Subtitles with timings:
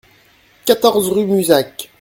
[0.65, 1.87] quatorze rue Muzac